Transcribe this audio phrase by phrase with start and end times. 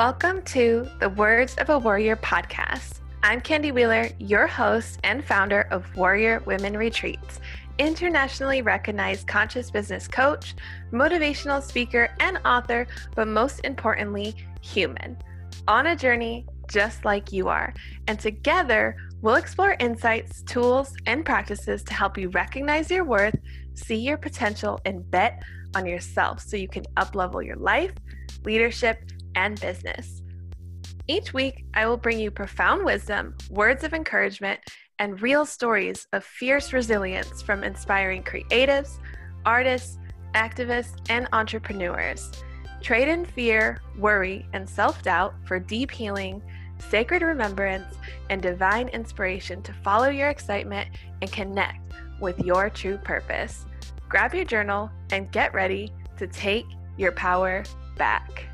[0.00, 3.00] Welcome to the Words of a Warrior podcast.
[3.22, 7.38] I'm Candy Wheeler, your host and founder of Warrior Women Retreats,
[7.78, 10.54] internationally recognized conscious business coach,
[10.90, 15.18] motivational speaker, and author, but most importantly, human.
[15.68, 17.74] On a journey just like you are.
[18.06, 23.38] And together, we'll explore insights, tools, and practices to help you recognize your worth,
[23.74, 25.42] see your potential, and bet
[25.76, 27.92] on yourself so you can uplevel your life,
[28.46, 30.22] leadership, and business.
[31.06, 34.60] Each week, I will bring you profound wisdom, words of encouragement,
[34.98, 38.98] and real stories of fierce resilience from inspiring creatives,
[39.44, 39.98] artists,
[40.34, 42.30] activists, and entrepreneurs.
[42.82, 46.42] Trade in fear, worry, and self doubt for deep healing,
[46.78, 47.94] sacred remembrance,
[48.28, 50.88] and divine inspiration to follow your excitement
[51.20, 53.66] and connect with your true purpose.
[54.08, 56.66] Grab your journal and get ready to take
[56.96, 57.64] your power
[57.96, 58.49] back.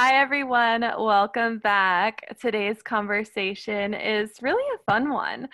[0.00, 0.82] Hi, everyone.
[0.82, 2.22] Welcome back.
[2.40, 5.48] Today's conversation is really a fun one.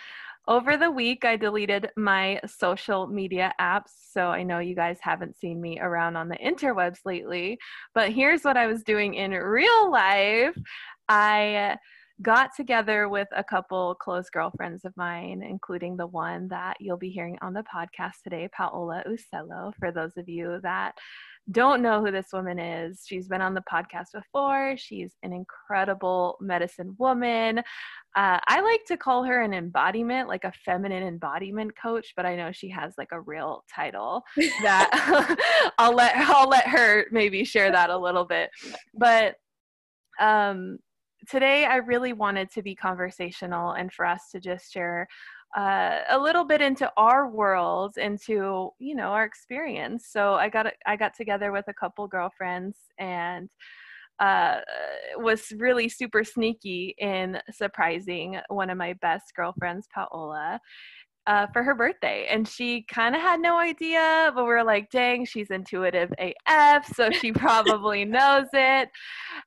[0.47, 5.39] Over the week, I deleted my social media apps, so I know you guys haven't
[5.39, 7.59] seen me around on the interwebs lately.
[7.95, 10.59] But here's what I was doing in real life
[11.09, 11.79] I
[12.21, 17.11] got together with a couple close girlfriends of mine, including the one that you'll be
[17.11, 20.95] hearing on the podcast today, Paola Uccello, for those of you that
[21.51, 23.03] don't know who this woman is.
[23.07, 24.77] She's been on the podcast before.
[24.79, 27.59] She's an incredible medicine woman.
[27.59, 32.37] Uh, I like to call her an embodiment, like a feminine embodiment coach, but I
[32.37, 34.23] know she has like a real title
[34.63, 38.51] that I'll let I'll let her maybe share that a little bit.
[38.95, 39.35] But
[40.21, 40.79] um,
[41.29, 45.07] today I really wanted to be conversational and for us to just share
[45.55, 50.09] uh, a little bit into our world, into you know our experience.
[50.11, 53.49] So I got I got together with a couple girlfriends and
[54.19, 54.61] uh,
[55.17, 60.61] was really super sneaky in surprising one of my best girlfriends, Paola.
[61.27, 64.91] Uh, for her birthday, and she kind of had no idea, but we are like,
[64.91, 68.91] dang, she's intuitive AF, so she probably knows it.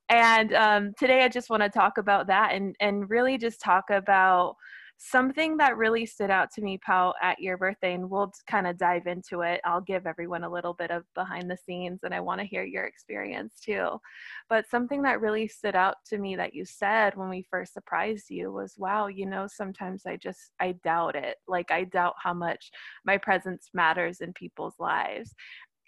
[0.08, 3.90] And um, today, I just want to talk about that and and really just talk
[3.90, 4.56] about
[4.98, 8.76] something that really stood out to me, Pau, at your birthday, and we'll kind of
[8.76, 9.60] dive into it.
[9.64, 12.64] I'll give everyone a little bit of behind the scenes, and I want to hear
[12.64, 14.00] your experience too.
[14.48, 18.28] But something that really stood out to me that you said when we first surprised
[18.28, 21.36] you was, wow, you know, sometimes I just, I doubt it.
[21.46, 22.70] Like, I doubt how much
[23.06, 25.32] my presence matters in people's lives.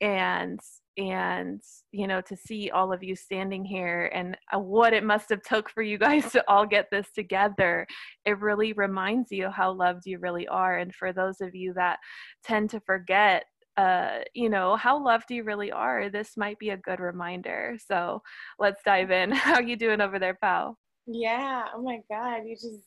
[0.01, 0.61] And
[0.97, 1.61] and
[1.93, 5.41] you know to see all of you standing here and uh, what it must have
[5.43, 7.87] took for you guys to all get this together
[8.25, 10.79] it really reminds you how loved you really are.
[10.79, 11.99] And for those of you that
[12.45, 13.45] tend to forget
[13.77, 17.77] uh, you know how loved you really are this might be a good reminder.
[17.89, 18.21] So
[18.59, 19.31] let's dive in.
[19.33, 20.77] How you doing over there pal?
[21.07, 22.85] Yeah oh my god you just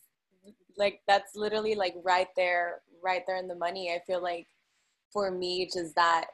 [0.77, 3.91] like that's literally like right there right there in the money.
[3.91, 4.47] I feel like
[5.11, 6.25] for me just that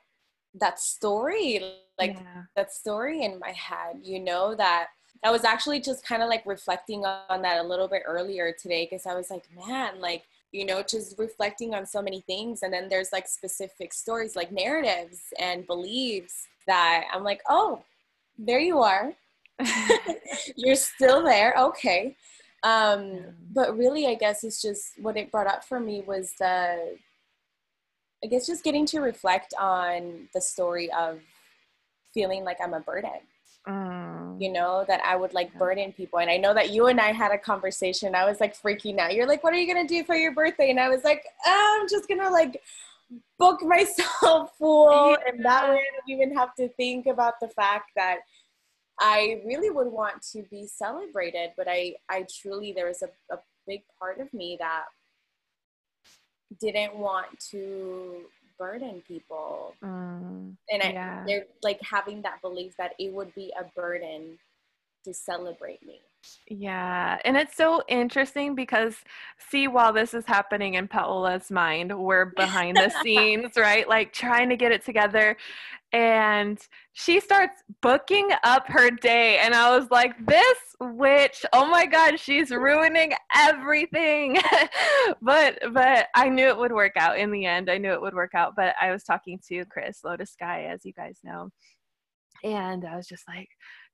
[0.60, 1.62] that story
[1.98, 2.44] like yeah.
[2.56, 4.88] that story in my head you know that
[5.24, 8.88] i was actually just kind of like reflecting on that a little bit earlier today
[8.90, 12.64] because i was like man like you know just reflecting on so many things.
[12.64, 17.84] And then there's like specific stories like narratives and beliefs that i'm like oh
[18.38, 19.12] there you are.
[20.56, 21.54] You're still there.
[21.58, 22.16] Okay.
[22.64, 23.20] Um
[23.54, 26.98] but really i guess it's just what it brought up for me was the
[28.24, 31.20] I guess just getting to reflect on the story of
[32.14, 33.12] feeling like I'm a burden.
[33.68, 34.42] Mm.
[34.42, 36.20] You know, that I would like burden people.
[36.20, 38.16] And I know that you and I had a conversation.
[38.16, 39.14] I was like freaking out.
[39.14, 40.70] You're like, what are you going to do for your birthday?
[40.70, 42.62] And I was like, oh, I'm just going to like
[43.38, 45.12] book myself full.
[45.12, 45.18] Yeah.
[45.28, 48.20] And that way I don't even have to think about the fact that
[49.00, 51.52] I really would want to be celebrated.
[51.58, 54.86] But I, I truly, there was a, a big part of me that
[56.60, 58.24] didn't want to
[58.58, 59.74] burden people.
[59.84, 61.24] Mm, and I, yeah.
[61.26, 64.38] they're like having that belief that it would be a burden
[65.06, 66.02] to celebrate me.
[66.48, 67.18] Yeah.
[67.24, 68.96] And it's so interesting because,
[69.50, 73.88] see, while this is happening in Paola's mind, we're behind the scenes, right?
[73.88, 75.38] Like trying to get it together.
[75.92, 76.60] And
[76.94, 79.38] she starts booking up her day.
[79.40, 84.38] And I was like, this witch, oh my God, she's ruining everything.
[85.22, 87.72] but, but I knew it would work out in the end.
[87.72, 88.56] I knew it would work out.
[88.56, 91.50] But I was talking to Chris Lotus Sky, as you guys know.
[92.44, 93.50] And I was just like,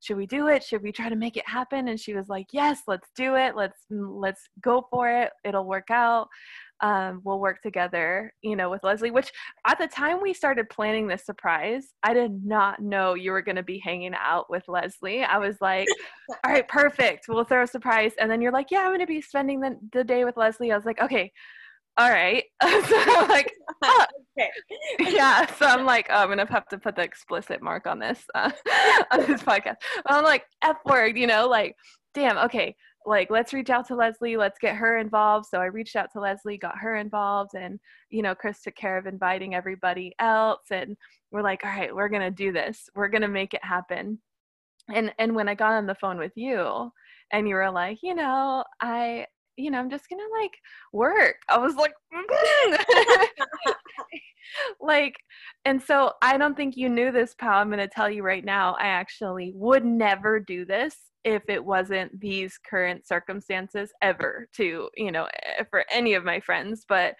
[0.05, 2.45] should we do it should we try to make it happen and she was like
[2.51, 6.27] yes let's do it let's mm, let's go for it it'll work out
[6.81, 9.31] um, we'll work together, you know, with Leslie, which
[9.65, 13.55] at the time we started planning this surprise, I did not know you were going
[13.55, 15.23] to be hanging out with Leslie.
[15.23, 15.87] I was like,
[16.43, 17.25] all right, perfect.
[17.29, 18.11] We'll throw a surprise.
[18.19, 20.71] And then you're like, yeah, I'm going to be spending the, the day with Leslie.
[20.71, 21.31] I was like, okay,
[21.97, 22.43] all right.
[22.87, 23.53] so I'm like,
[23.83, 24.05] oh.
[24.37, 24.49] okay.
[24.99, 25.45] yeah.
[25.55, 28.51] So I'm like, oh, I'm gonna have to put the explicit mark on this uh,
[29.11, 29.75] on this podcast.
[30.05, 31.75] I'm like, f word, you know, like,
[32.13, 32.37] damn.
[32.37, 32.75] Okay,
[33.05, 35.47] like let's reach out to Leslie, let's get her involved.
[35.47, 37.79] So I reached out to Leslie, got her involved, and
[38.09, 40.97] you know, Chris took care of inviting everybody else, and
[41.31, 42.89] we're like, all right, we're gonna do this.
[42.95, 44.19] We're gonna make it happen.
[44.93, 46.91] And and when I got on the phone with you,
[47.31, 50.53] and you were like, you know, I you know, I'm just gonna like
[50.93, 51.37] work.
[51.49, 51.93] I was like,
[54.81, 55.15] like,
[55.65, 57.59] and so I don't think you knew this, pal.
[57.59, 58.75] I'm gonna tell you right now.
[58.79, 65.11] I actually would never do this if it wasn't these current circumstances ever to you
[65.11, 67.15] know eh, for any of my friends but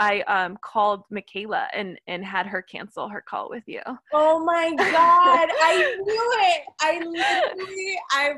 [0.00, 3.82] I um, called Michaela and and had her cancel her call with you.
[4.14, 6.62] Oh my god, I knew it.
[6.80, 8.32] I literally I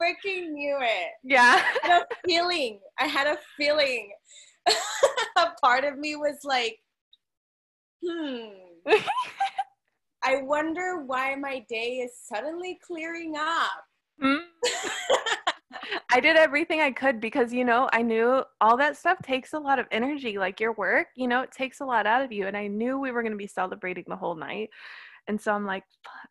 [0.00, 1.10] freaking knew it.
[1.24, 1.62] Yeah.
[1.84, 2.80] I had a feeling.
[2.98, 4.10] I had a feeling.
[5.36, 6.78] a part of me was like,
[8.04, 8.48] hmm.
[10.24, 13.84] I wonder why my day is suddenly clearing up.
[14.22, 14.40] Mm.
[16.10, 19.58] I did everything I could because, you know, I knew all that stuff takes a
[19.58, 20.38] lot of energy.
[20.38, 22.46] Like your work, you know, it takes a lot out of you.
[22.46, 24.70] And I knew we were going to be celebrating the whole night.
[25.28, 25.84] And so I'm like,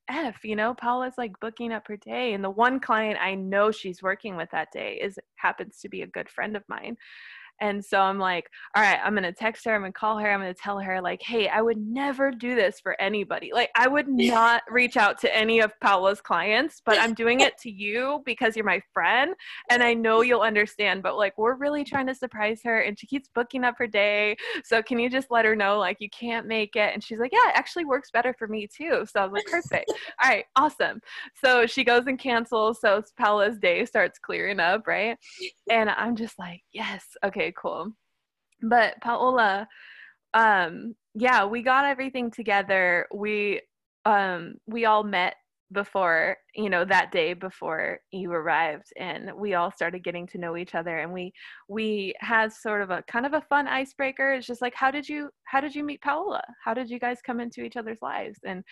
[0.10, 2.34] F, you know, Paola's like booking up her day.
[2.34, 6.02] And the one client I know she's working with that day is happens to be
[6.02, 6.98] a good friend of mine.
[7.60, 9.74] And so I'm like, all right, I'm going to text her.
[9.74, 10.32] I'm going to call her.
[10.32, 13.52] I'm going to tell her, like, hey, I would never do this for anybody.
[13.54, 17.58] Like, I would not reach out to any of Paola's clients, but I'm doing it
[17.60, 19.34] to you because you're my friend.
[19.70, 21.02] And I know you'll understand.
[21.02, 22.82] But like, we're really trying to surprise her.
[22.82, 24.38] And she keeps booking up her day.
[24.64, 26.94] So can you just let her know, like, you can't make it?
[26.94, 29.06] And she's like, yeah, it actually works better for me too.
[29.12, 29.92] So I was like, perfect.
[30.24, 31.02] all right, awesome.
[31.44, 32.80] So she goes and cancels.
[32.82, 35.18] So Paola's day starts clearing up, right?
[35.72, 37.92] And I'm just like, yes, okay Cool.
[38.62, 39.68] But Paola,
[40.34, 43.08] um, yeah, we got everything together.
[43.14, 43.62] We
[44.06, 45.36] um we all met
[45.74, 50.56] before you know that day before you arrived and we all started getting to know
[50.56, 51.32] each other and we
[51.68, 55.08] we had sort of a kind of a fun icebreaker it's just like how did
[55.08, 58.40] you how did you meet paola how did you guys come into each other's lives
[58.46, 58.64] and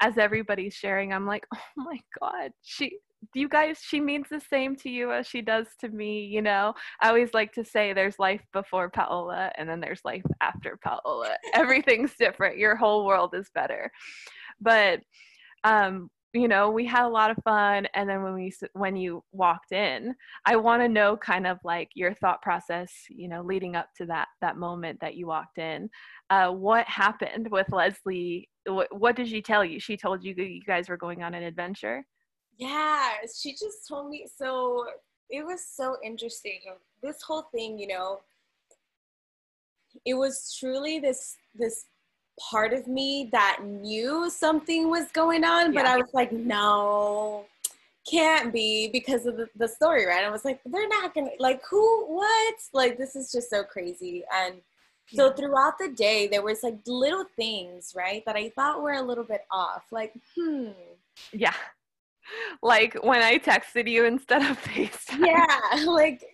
[0.00, 2.98] as everybody's sharing i'm like oh my god she
[3.34, 6.74] you guys she means the same to you as she does to me you know?
[7.00, 11.36] I always like to say there's life before paola and then there's life after paola.
[11.54, 12.58] Everything's different.
[12.58, 13.90] Your whole world is better.
[14.60, 15.00] But
[15.64, 19.22] um you know we had a lot of fun and then when we when you
[19.30, 20.12] walked in
[20.46, 24.04] i want to know kind of like your thought process you know leading up to
[24.04, 25.88] that that moment that you walked in.
[26.30, 28.48] Uh, what happened with leslie?
[28.66, 29.78] What, what did she tell you?
[29.80, 32.04] She told you you guys were going on an adventure
[32.58, 34.26] yeah, she just told me.
[34.36, 34.86] So
[35.30, 36.60] it was so interesting.
[37.02, 38.20] This whole thing, you know,
[40.04, 41.86] it was truly this this
[42.50, 45.86] part of me that knew something was going on, but.
[45.86, 47.44] I was like, no,
[48.10, 50.24] can't be because of the, the story, right?
[50.24, 52.54] I was like, they're not gonna like who what?
[52.72, 54.24] Like this is just so crazy.
[54.34, 54.56] And
[55.12, 59.02] so throughout the day there was like little things, right, that I thought were a
[59.02, 59.84] little bit off.
[59.90, 60.70] Like, hmm.
[61.32, 61.54] Yeah
[62.62, 65.26] like when I texted you instead of FaceTime.
[65.26, 66.24] Yeah, like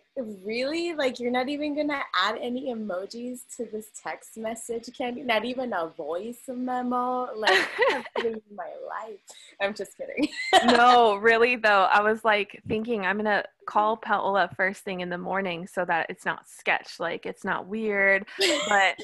[0.45, 0.95] really?
[0.95, 5.23] Like you're not even gonna add any emojis to this text message, Candy?
[5.23, 7.29] Not even a voice memo?
[7.35, 7.69] Like
[8.55, 9.21] my life.
[9.61, 10.29] I'm just kidding.
[10.67, 11.89] no, really though.
[11.91, 16.07] I was like thinking I'm gonna call Paola first thing in the morning so that
[16.11, 18.27] it's not sketch, like it's not weird,
[18.69, 18.99] but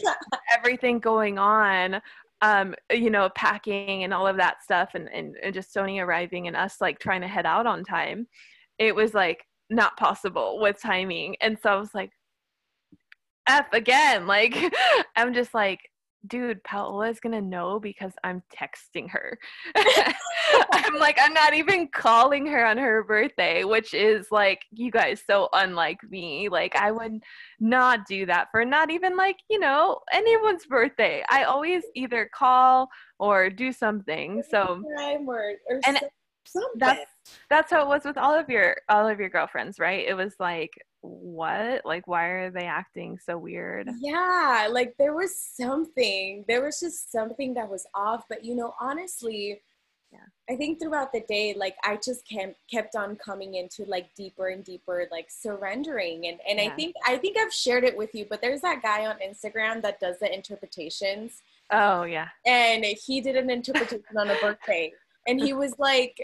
[0.57, 2.01] everything going on
[2.43, 6.47] um, you know, packing and all of that stuff and, and, and just Sony arriving
[6.47, 8.27] and us like trying to head out on time,
[8.79, 11.37] it was like not possible with timing.
[11.41, 12.11] And so I was like,
[13.49, 14.27] F again.
[14.37, 14.57] Like,
[15.17, 15.81] I'm just like,
[16.27, 19.39] dude, Paola is gonna know because I'm texting her.
[20.73, 25.23] I'm like, I'm not even calling her on her birthday, which is like, you guys,
[25.27, 26.49] so unlike me.
[26.49, 27.23] Like, I would
[27.61, 31.25] not do that for not even like, you know, anyone's birthday.
[31.29, 34.43] I always either call or do something.
[34.51, 34.83] So,
[35.69, 35.99] or and
[36.77, 37.11] that's
[37.51, 40.07] that's how it was with all of your all of your girlfriends, right?
[40.07, 41.85] It was like what?
[41.85, 43.89] Like, why are they acting so weird?
[44.01, 46.45] Yeah, like there was something.
[46.49, 48.25] There was just something that was off.
[48.29, 49.63] But you know, honestly,
[50.13, 50.55] yeah.
[50.55, 54.49] I think throughout the day, like I just kept kept on coming into like deeper
[54.49, 56.27] and deeper, like surrendering.
[56.27, 56.67] And and yeah.
[56.67, 59.83] I think I think I've shared it with you, but there's that guy on Instagram
[59.83, 61.43] that does the interpretations.
[61.71, 62.29] Oh yeah.
[62.45, 64.93] And he did an interpretation on a birthday.
[65.29, 66.17] And he was like,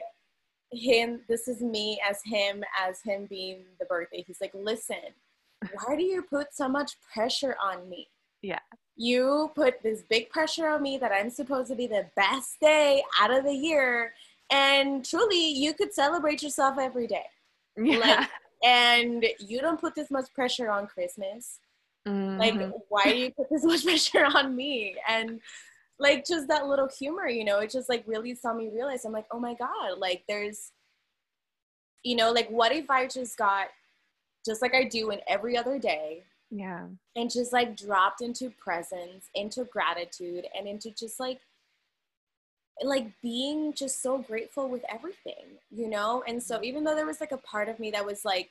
[0.73, 4.25] him, this is me as him, as him being the birthday.
[4.27, 4.97] He's like, listen,
[5.73, 8.09] why do you put so much pressure on me?
[8.43, 8.59] Yeah.
[8.97, 13.03] You put this big pressure on me that I'm supposed to be the best day
[13.21, 14.13] out of the year.
[14.51, 17.25] And truly, you could celebrate yourself every day.
[17.77, 17.99] Yeah.
[17.99, 18.29] Like,
[18.65, 21.59] and you don't put this much pressure on Christmas.
[22.07, 22.39] Mm-hmm.
[22.39, 24.97] Like, why do you put this much pressure on me?
[25.09, 25.41] And
[25.99, 29.13] like just that little humor, you know, it just like really saw me realize I'm
[29.13, 30.73] like, oh my God, like there's,
[32.03, 33.69] you know, like what if I just got
[34.45, 36.25] just like I do in every other day.
[36.51, 36.87] Yeah.
[37.17, 41.41] And just like dropped into presence, into gratitude, and into just like
[42.83, 46.25] like being just so grateful with everything, you know?
[46.27, 46.65] And so mm-hmm.
[46.65, 48.51] even though there was like a part of me that was like,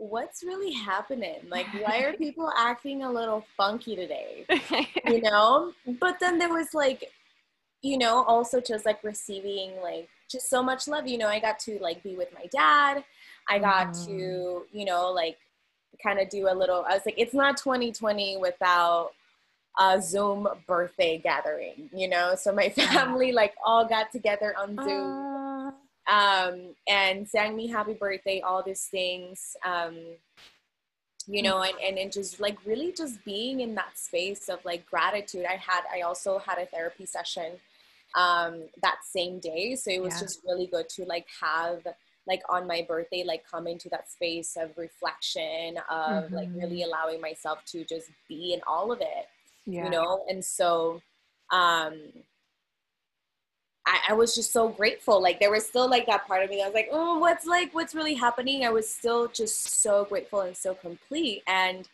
[0.00, 1.40] what's really happening?
[1.48, 4.46] Like, why are people acting a little funky today?
[5.06, 5.72] you know?
[6.00, 7.04] But then there was like,
[7.82, 11.06] you know, also just like receiving like just so much love.
[11.06, 13.04] You know, I got to like be with my dad.
[13.48, 14.06] I got mm.
[14.06, 15.36] to, you know, like
[16.02, 19.10] kind of do a little, I was like, it's not 2020 without
[19.78, 22.34] a Zoom birthday gathering, you know?
[22.36, 25.36] So my family like all got together on Zoom.
[25.36, 25.39] Uh
[26.08, 29.56] um, and sang me happy birthday, all these things.
[29.64, 29.96] Um,
[31.26, 34.84] you know, and, and, and just like really just being in that space of like
[34.86, 35.44] gratitude.
[35.48, 37.52] I had, I also had a therapy session
[38.16, 39.76] um, that same day.
[39.76, 40.20] So it was yeah.
[40.20, 41.86] just really good to like have
[42.26, 46.34] like on my birthday, like come into that space of reflection, of mm-hmm.
[46.34, 46.90] like really mm-hmm.
[46.90, 49.26] allowing myself to just be in all of it,
[49.66, 49.84] yeah.
[49.84, 50.24] you know?
[50.28, 51.00] And so,
[51.52, 51.98] um,
[53.90, 55.20] I, I, was just so grateful.
[55.20, 57.74] Like there was still like that part of me that was like, oh, what's like,
[57.74, 58.64] what's really happening?
[58.64, 61.42] I was still just so grateful and so complete.
[61.48, 61.88] And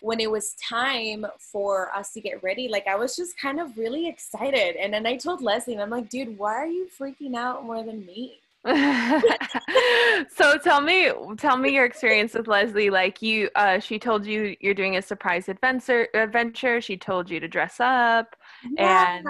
[0.00, 3.78] when it was time for us to get ready, like I was just kind of
[3.78, 4.76] really excited.
[4.76, 7.82] And then I told Leslie, and I'm like, dude, why are you freaking out more
[7.84, 8.40] than me?
[8.66, 14.56] so tell me tell me your experience with leslie like you uh, she told you
[14.58, 18.34] you're doing a surprise adventure adventure she told you to dress up
[18.72, 19.18] yeah.
[19.18, 19.26] and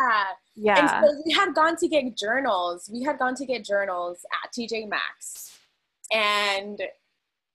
[0.57, 1.01] yeah.
[1.01, 2.89] And so we had gone to get journals.
[2.93, 5.59] We had gone to get journals at TJ Maxx.
[6.11, 6.81] And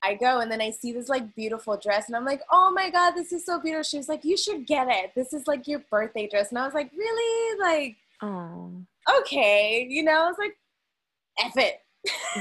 [0.03, 2.89] I go and then I see this like beautiful dress and I'm like, oh my
[2.89, 3.83] God, this is so beautiful.
[3.83, 5.11] She was like, you should get it.
[5.15, 6.49] This is like your birthday dress.
[6.49, 7.59] And I was like, really?
[7.59, 8.83] Like, oh,
[9.19, 9.85] okay.
[9.89, 10.57] You know, I was like,
[11.39, 11.81] F it.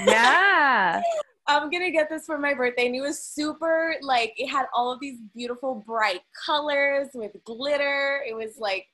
[0.07, 1.01] Yeah.
[1.47, 2.87] I'm gonna get this for my birthday.
[2.87, 8.23] And it was super like it had all of these beautiful bright colors with glitter.
[8.27, 8.87] It was like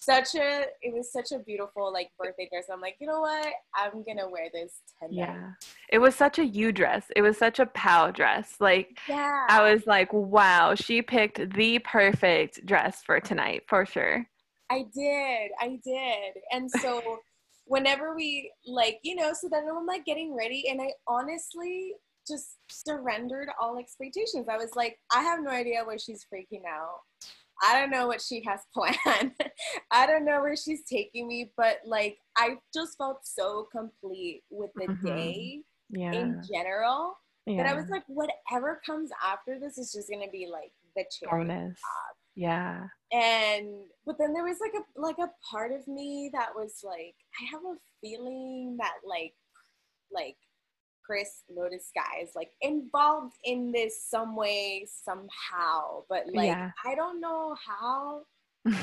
[0.00, 2.66] such a it was such a beautiful like birthday dress.
[2.72, 3.52] I'm like, you know what?
[3.74, 5.14] I'm gonna wear this tonight.
[5.14, 5.50] Yeah.
[5.90, 7.06] It was such a you dress.
[7.16, 8.56] It was such a pow dress.
[8.60, 9.46] Like yeah.
[9.48, 14.26] I was like, wow, she picked the perfect dress for tonight for sure.
[14.70, 15.50] I did.
[15.60, 16.42] I did.
[16.52, 17.18] And so
[17.66, 21.94] whenever we like, you know, so then I'm like getting ready and I honestly
[22.26, 24.46] just surrendered all expectations.
[24.48, 27.00] I was like, I have no idea why she's freaking out.
[27.62, 29.32] I don't know what she has planned.
[29.90, 34.70] I don't know where she's taking me, but like I just felt so complete with
[34.76, 35.06] the mm-hmm.
[35.06, 35.60] day
[35.90, 36.12] yeah.
[36.12, 37.14] in general.
[37.46, 37.62] Yeah.
[37.62, 41.44] That I was like, whatever comes after this is just gonna be like the cherry
[41.44, 41.80] Bonus.
[41.80, 42.16] top.
[42.36, 42.84] Yeah.
[43.12, 43.68] And
[44.06, 47.44] but then there was like a like a part of me that was like, I
[47.50, 49.34] have a feeling that like
[50.12, 50.36] like
[51.08, 56.02] Chris Lotus Sky is like involved in this some way, somehow.
[56.06, 56.70] But like yeah.
[56.84, 58.24] I don't know how.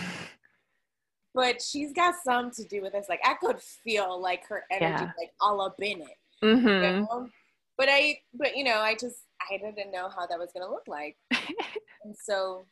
[1.36, 3.06] but she's got some to do with this.
[3.08, 5.12] Like I could feel like her energy yeah.
[5.20, 6.18] like all up in it.
[6.44, 6.68] Mm-hmm.
[6.68, 7.30] You know?
[7.78, 10.88] But I but you know, I just I didn't know how that was gonna look
[10.88, 11.18] like.
[12.04, 12.66] and so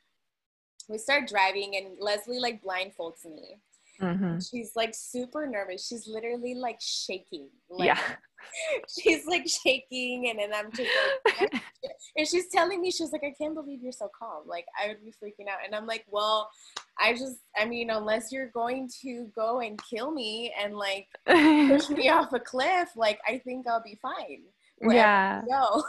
[0.89, 3.59] we start driving and Leslie like blindfolds me.
[4.01, 4.39] Mm-hmm.
[4.39, 5.87] She's like super nervous.
[5.87, 7.49] She's literally like shaking.
[7.69, 7.99] Like, yeah.
[8.99, 10.89] she's like shaking and then I'm just
[11.25, 11.53] like
[12.17, 15.01] and she's telling me she's like I can't believe you're so calm like I would
[15.01, 16.49] be freaking out and I'm like well
[16.99, 21.89] I just I mean unless you're going to go and kill me and like push
[21.89, 24.41] me off a cliff like I think I'll be fine
[24.93, 25.83] yeah No.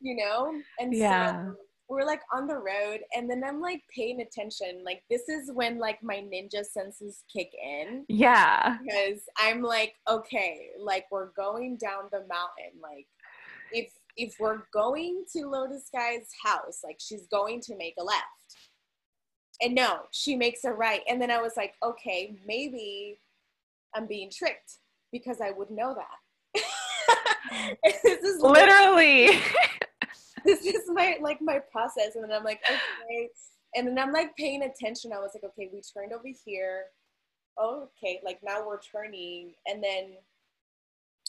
[0.00, 1.56] you know and yeah so
[1.88, 5.78] we're like on the road and then i'm like paying attention like this is when
[5.78, 8.04] like my ninja senses kick in.
[8.08, 8.78] Yeah.
[8.82, 13.06] Because i'm like okay like we're going down the mountain like
[13.72, 18.24] if if we're going to lotus sky's house like she's going to make a left.
[19.60, 23.18] And no she makes a right and then i was like okay maybe
[23.94, 24.78] I'm being tricked
[25.12, 26.64] because I would know that.
[28.02, 29.40] this is literally
[30.44, 32.14] this is my like my process.
[32.14, 33.28] And then i'm like okay.
[33.74, 35.12] And then i'm like paying attention.
[35.12, 36.84] I was like okay we turned over here.
[37.58, 39.54] Oh, okay like now we're turning.
[39.66, 40.14] And then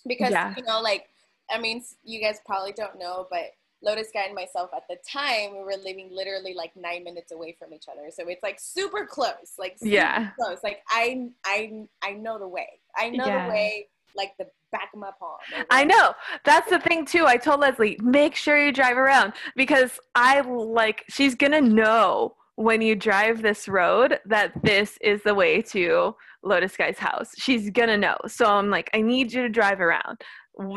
[0.08, 0.54] because yeah.
[0.56, 1.10] you know like
[1.50, 3.52] i mean you guys probably don't know but
[3.82, 7.56] lotus sky and myself at the time we were living literally like nine minutes away
[7.58, 8.10] from each other.
[8.12, 10.30] So it's like super close like super yeah.
[10.40, 10.60] close.
[10.64, 12.68] Like i i i know the way.
[12.96, 13.46] I know yeah.
[13.46, 15.38] the way like the back of my palm.
[15.70, 16.14] I know.
[16.46, 17.26] That's the thing too.
[17.26, 22.82] I told Leslie, make sure you drive around because I like she's gonna know when
[22.82, 27.32] you drive this road that this is the way to Lotus Sky's house.
[27.38, 28.18] She's gonna know.
[28.28, 30.22] So I'm like, I need you to drive around.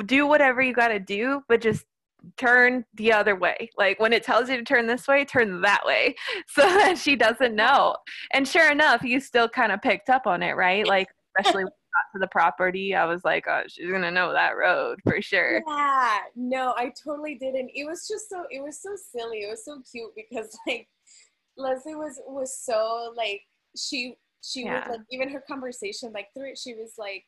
[0.06, 1.84] Do whatever you gotta do, but just
[2.36, 3.68] turn the other way.
[3.76, 6.14] Like when it tells you to turn this way, turn that way.
[6.48, 7.96] So that she doesn't know.
[8.32, 10.86] And sure enough, you still kind of picked up on it, right?
[10.86, 11.08] Like
[11.38, 15.20] especially got to the property, I was like, oh, she's gonna know that road for
[15.22, 15.62] sure.
[15.66, 17.70] Yeah, no, I totally didn't.
[17.74, 19.38] It was just so it was so silly.
[19.38, 20.88] It was so cute because like
[21.56, 23.42] Leslie was was so like
[23.76, 24.88] she she yeah.
[24.88, 27.24] was like even her conversation like through it she was like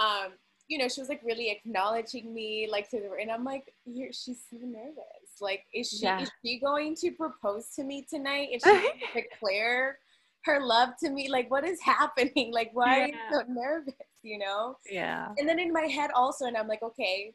[0.00, 0.32] um
[0.68, 4.12] you know she was like really acknowledging me like through the and I'm like You're,
[4.12, 6.20] she's so nervous like is she yeah.
[6.20, 9.98] is she going to propose to me tonight is she going to declare
[10.44, 12.52] her love to me like what is happening?
[12.52, 13.02] Like why yeah.
[13.02, 14.76] are you so nervous you know?
[14.90, 15.28] Yeah.
[15.38, 17.32] And then in my head also and i'm like okay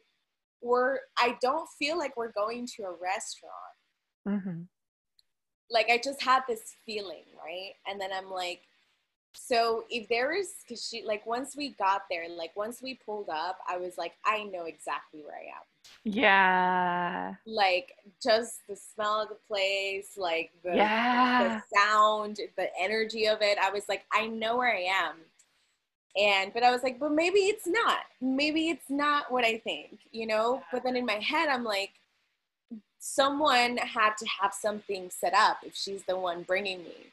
[0.62, 3.52] we're i don't feel like we're going to a restaurant.
[4.28, 4.62] Mm-hmm.
[5.70, 7.72] like i just had this feeling right?
[7.86, 8.62] And then i'm like
[9.36, 13.28] so if there is because she like once we got there like once we pulled
[13.28, 15.62] up i was like i know exactly where i am
[16.04, 17.34] yeah.
[17.46, 21.60] Like just the smell of the place, like the, yeah.
[21.60, 23.58] the sound, the energy of it.
[23.58, 25.16] I was like, I know where I am.
[26.16, 27.98] And but I was like, but maybe it's not.
[28.20, 30.62] Maybe it's not what I think, you know?
[30.72, 31.90] But then in my head I'm like
[32.98, 37.12] someone had to have something set up if she's the one bringing me.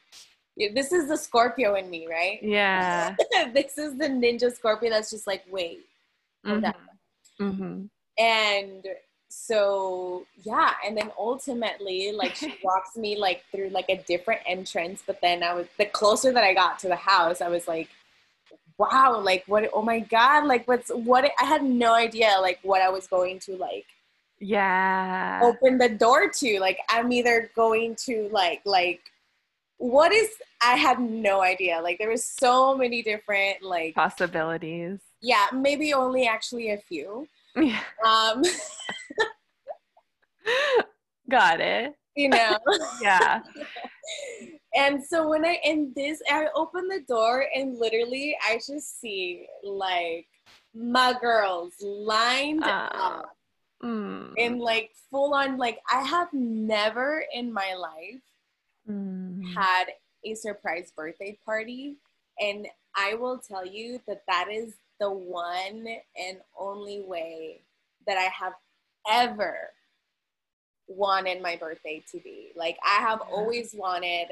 [0.56, 2.38] This is the Scorpio in me, right?
[2.42, 3.14] Yeah.
[3.52, 5.84] this is the ninja Scorpio that's just like, wait,
[6.46, 7.42] mm-hmm.
[7.42, 7.86] Mm-hmm
[8.18, 8.86] and
[9.28, 15.02] so yeah and then ultimately like she walks me like through like a different entrance
[15.04, 17.88] but then i was the closer that i got to the house i was like
[18.78, 22.80] wow like what oh my god like what's what i had no idea like what
[22.80, 23.86] i was going to like
[24.40, 29.00] yeah open the door to like i'm either going to like like
[29.78, 30.28] what is
[30.62, 36.26] i had no idea like there was so many different like possibilities yeah maybe only
[36.26, 37.80] actually a few yeah.
[38.04, 38.42] Um,
[41.30, 41.94] Got it.
[42.16, 42.58] You know?
[43.02, 43.40] yeah.
[44.74, 49.46] and so when I in this, I open the door and literally I just see
[49.62, 50.26] like
[50.74, 53.36] my girls lined uh, up
[53.82, 54.32] mm.
[54.38, 58.22] and like full on like I have never in my life
[58.88, 59.23] mm.
[59.44, 59.60] Mm-hmm.
[59.60, 59.84] had
[60.24, 61.96] a surprise birthday party
[62.40, 67.62] and I will tell you that that is the one and only way
[68.06, 68.54] that I have
[69.08, 69.70] ever
[70.86, 72.52] wanted my birthday to be.
[72.54, 74.28] Like, I have always wanted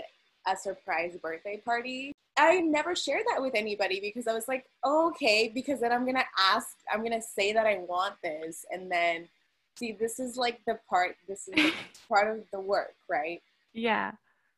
[0.46, 2.12] a surprise birthday party.
[2.36, 6.06] I never shared that with anybody because I was like, oh, okay, because then I'm
[6.06, 9.28] gonna ask, I'm gonna say that I want this, and then
[9.76, 11.72] see, this is like the part, this is
[12.08, 13.42] part of the work, right?
[13.74, 14.12] Yeah.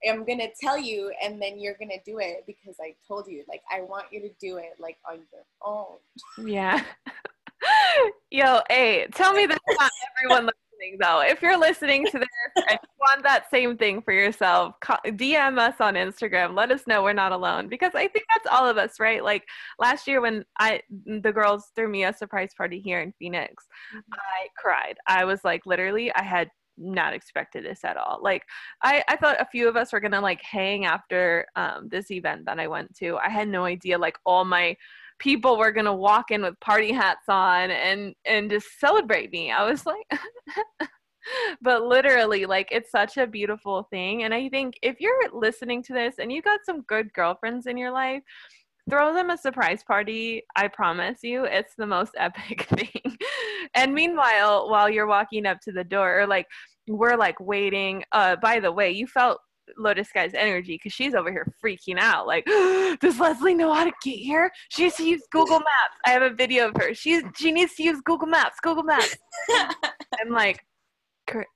[0.08, 3.44] I'm gonna tell you, and then you're gonna do it because I told you.
[3.48, 6.46] Like, I want you to do it like on your own.
[6.46, 6.82] Yeah.
[8.30, 11.20] Yo, hey, tell me that's not everyone listening though.
[11.20, 15.76] If you're listening to this and you want that same thing for yourself, DM us
[15.80, 16.56] on Instagram.
[16.56, 19.22] Let us know we're not alone because I think that's all of us, right?
[19.22, 19.44] Like
[19.78, 23.64] last year when I the girls threw me a surprise party here in Phoenix,
[23.94, 24.12] mm-hmm.
[24.12, 24.96] I cried.
[25.06, 28.20] I was like literally I had not expected this at all.
[28.22, 28.42] Like
[28.82, 32.44] I, I thought a few of us were gonna like hang after um, this event
[32.46, 33.16] that I went to.
[33.16, 34.76] I had no idea like all my
[35.18, 39.50] people were gonna walk in with party hats on and and just celebrate me.
[39.50, 40.20] I was like
[41.62, 45.94] but literally like it's such a beautiful thing and i think if you're listening to
[45.94, 48.22] this and you got some good girlfriends in your life
[48.88, 50.42] throw them a surprise party.
[50.56, 53.16] I promise you, it's the most epic thing.
[53.74, 56.46] And meanwhile, while you're walking up to the door, or like
[56.87, 58.04] we're like waiting.
[58.12, 59.38] Uh, by the way, you felt
[59.78, 62.26] Lotus Sky's energy because she's over here freaking out.
[62.26, 62.44] Like,
[63.00, 64.50] does Leslie know how to get here?
[64.70, 65.98] She needs to use Google Maps.
[66.06, 66.94] I have a video of her.
[66.94, 68.56] She's she needs to use Google Maps.
[68.62, 69.16] Google Maps.
[70.20, 70.60] I'm like,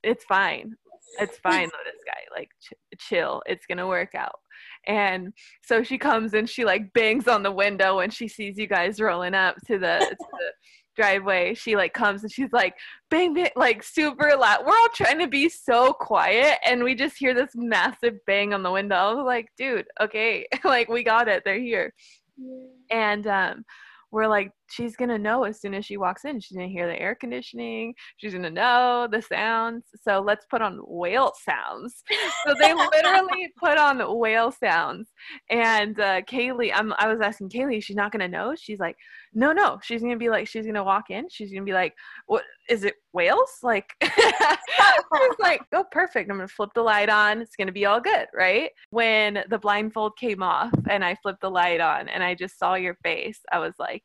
[0.03, 0.75] it's fine.
[1.21, 2.21] It's fine, Lotus Sky.
[2.37, 3.43] Like, ch- chill.
[3.47, 4.37] It's gonna work out
[4.87, 8.67] And so she comes and she like bangs on the window when she sees you
[8.67, 10.53] guys rolling up to the, to the
[10.99, 11.55] driveway.
[11.55, 12.75] She like comes and she's like,
[13.09, 14.67] bang, bang, like super loud.
[14.67, 18.63] We're all trying to be so quiet and we just hear this massive bang on
[18.63, 18.97] the window.
[18.97, 21.43] I was like, dude, okay, like we got it.
[21.45, 21.95] They're here.
[22.37, 22.67] Yeah.
[22.91, 23.65] And um,
[24.11, 26.41] we're like, she's gonna know as soon as she walks in.
[26.41, 27.95] She's gonna hear the air conditioning.
[28.17, 29.85] She's gonna know the sounds.
[30.03, 32.03] So let's put on whale sounds.
[32.47, 35.09] so they literally put on whale sounds.
[35.51, 38.55] And uh, Kaylee, I'm, I was asking Kaylee, she's not gonna know.
[38.57, 38.97] She's like,
[39.35, 39.79] no, no.
[39.83, 41.29] She's gonna be like, she's gonna walk in.
[41.31, 41.95] She's gonna be like,
[42.27, 42.95] what is it?
[43.13, 43.59] Whales?
[43.63, 44.57] Like, I
[45.11, 46.31] was like, oh, perfect.
[46.31, 47.41] I'm gonna flip the light on.
[47.41, 48.71] It's gonna be all good, right?
[48.91, 52.75] When the blindfold came off and I flipped the light on and I just saw
[52.75, 54.03] your face, I was like,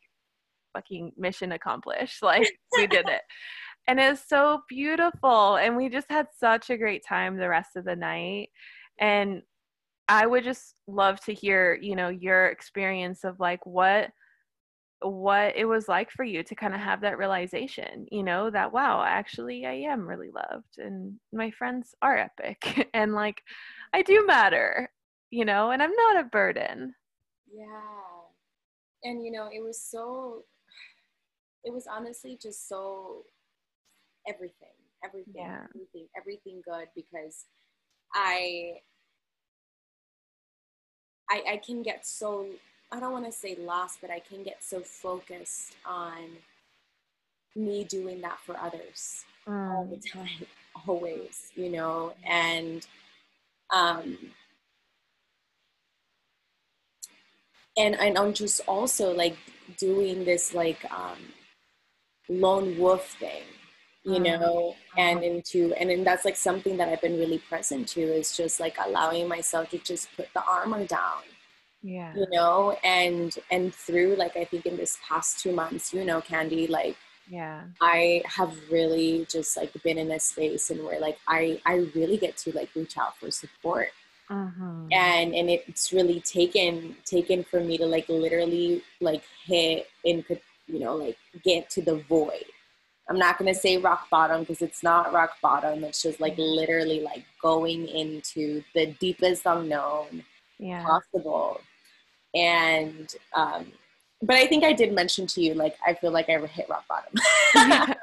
[0.74, 2.18] fucking mission accomplished.
[2.24, 3.22] Like, we did it.
[3.88, 5.58] And it's so beautiful.
[5.58, 8.50] And we just had such a great time the rest of the night.
[9.00, 9.42] And
[10.08, 14.10] I would just love to hear, you know, your experience of like what
[15.02, 18.72] what it was like for you to kind of have that realization, you know, that
[18.72, 23.42] wow, actually I am really loved and my friends are epic and like
[23.94, 24.90] I do matter,
[25.30, 26.94] you know, and I'm not a burden.
[27.54, 27.66] Yeah.
[29.04, 30.44] And you know, it was so
[31.63, 33.23] it was honestly just so
[34.28, 35.65] everything, everything, yeah.
[35.73, 37.45] everything, everything good because
[38.13, 38.80] I
[41.30, 42.47] I, I can get so
[42.91, 46.38] I don't want to say lost, but I can get so focused on
[47.56, 49.73] me doing that for others mm.
[49.73, 50.12] all the mm.
[50.12, 50.45] time,
[50.88, 52.86] always, you know, and
[53.71, 54.17] um
[57.78, 59.38] and and I'm just also like
[59.78, 61.17] doing this like um
[62.39, 63.43] lone wolf thing
[64.04, 64.39] you mm.
[64.39, 68.36] know and into and then that's like something that i've been really present to is
[68.36, 71.22] just like allowing myself to just put the armor down
[71.82, 76.04] yeah you know and and through like i think in this past two months you
[76.04, 76.98] know candy like
[77.30, 81.76] yeah i have really just like been in a space and where like i i
[81.96, 83.89] really get to like reach out for support
[84.30, 84.88] uh-huh.
[84.91, 90.41] and and it's really taken taken for me to like literally like hit and could
[90.67, 92.45] you know like get to the void
[93.10, 96.36] i'm not going to say rock bottom because it's not rock bottom it's just like
[96.38, 100.23] literally like going into the deepest unknown
[100.60, 100.84] yeah.
[100.84, 101.60] possible
[102.34, 103.65] and um,
[104.23, 106.86] but I think I did mention to you, like, I feel like I hit rock
[106.88, 107.13] bottom.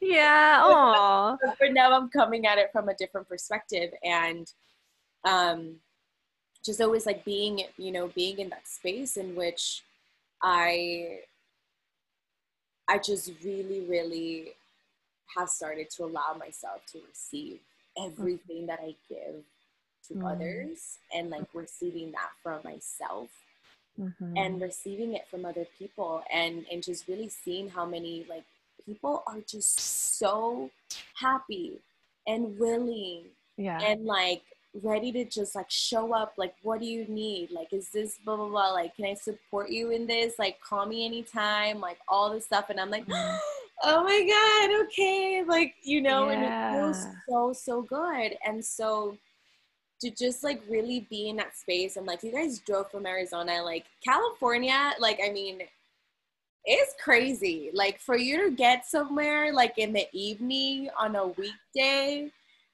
[0.00, 0.60] yeah.
[0.62, 1.38] Oh.
[1.58, 4.50] but now I'm coming at it from a different perspective, and
[5.24, 5.76] um,
[6.64, 9.82] just always like being, you know, being in that space in which
[10.42, 11.20] I,
[12.90, 14.48] I just really, really
[15.36, 17.60] have started to allow myself to receive
[17.96, 19.44] everything that I give
[20.08, 20.30] to mm.
[20.30, 23.28] others and like receiving that from myself
[23.98, 24.36] mm-hmm.
[24.36, 28.44] and receiving it from other people and and just really seeing how many like
[28.84, 29.78] people are just
[30.18, 30.70] so
[31.14, 31.78] happy
[32.26, 33.24] and willing
[33.56, 34.42] yeah and like
[34.82, 37.50] ready to just like show up like what do you need?
[37.50, 40.38] Like is this blah blah blah like can i support you in this?
[40.38, 42.70] Like call me anytime like all this stuff.
[42.70, 43.04] And i'm like
[43.82, 45.42] oh my god okay.
[45.46, 46.32] Like you know yeah.
[46.32, 48.36] and it feels so so good.
[48.46, 49.16] And so
[50.00, 53.62] to just like really be in that space and like you guys drove from Arizona,
[53.62, 55.62] like California, like I mean,
[56.64, 57.70] it's crazy.
[57.74, 62.30] Like for you to get somewhere like in the evening on a weekday,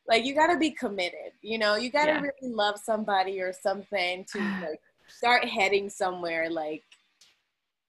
[0.08, 1.32] like you gotta be committed.
[1.42, 2.20] You know, you gotta yeah.
[2.20, 6.84] really love somebody or something to like start heading somewhere like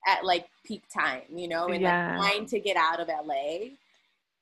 [0.08, 2.17] at like peak time, you know, and yeah.
[2.17, 3.69] like trying to get out of LA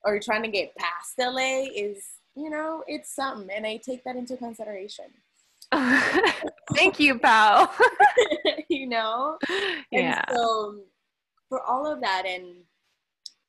[0.03, 2.03] or trying to get past LA is
[2.35, 5.05] you know, it's something, and I take that into consideration.
[6.75, 7.73] Thank you, pal.
[8.69, 9.37] you know?
[9.91, 10.21] Yeah.
[10.27, 10.79] And so
[11.49, 12.55] for all of that, and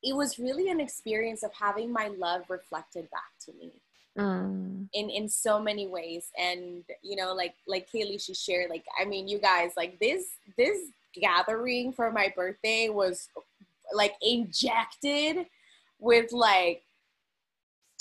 [0.02, 3.72] it was really an experience of having my love reflected back to me.
[4.16, 4.88] Mm.
[4.94, 9.04] in in so many ways and you know like like kaylee she shared like i
[9.04, 10.24] mean you guys like this
[10.56, 10.78] this
[11.14, 13.28] gathering for my birthday was
[13.92, 15.46] like injected
[15.98, 16.82] with like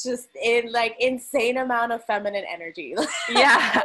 [0.01, 2.95] just in like insane amount of feminine energy.
[3.29, 3.81] yeah.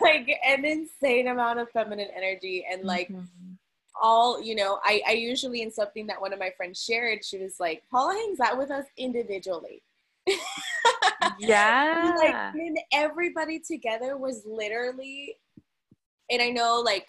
[0.00, 3.52] like an insane amount of feminine energy and like mm-hmm.
[4.00, 7.38] all, you know, I, I usually in something that one of my friends shared, she
[7.38, 9.82] was like, Paola hangs out with us individually.
[11.48, 12.14] yeah.
[12.18, 15.36] like and everybody together was literally
[16.30, 17.06] and I know like